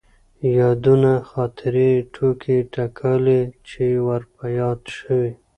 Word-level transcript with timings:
يادونه 0.57 1.11
،خاطرې، 1.29 1.91
ټوکې 2.13 2.57
تکالې 2.73 3.41
چې 3.67 3.83
ور 4.05 4.21
په 4.35 4.45
ياد 4.59 4.81
شوي. 4.97 5.31